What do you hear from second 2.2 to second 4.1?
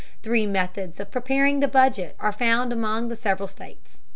found among the several states.